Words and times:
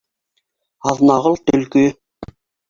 Аҙнағол— 0.91 1.37
төлкө 1.51 1.85